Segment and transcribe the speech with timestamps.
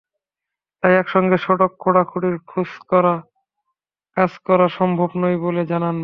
[0.83, 2.37] তাই একসঙ্গে সড়ক খোঁড়াখুঁড়ির
[4.17, 5.99] কাজ করা সম্ভব নয় বলে জানান মেয়র।